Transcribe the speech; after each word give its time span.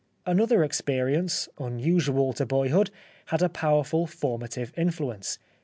Another 0.25 0.63
ex 0.63 0.81
perience, 0.81 1.47
unusual 1.59 2.33
to 2.33 2.43
boyhood, 2.47 2.89
had 3.27 3.43
a 3.43 3.49
powerful 3.49 4.07
formative 4.07 4.73
influence. 4.75 5.37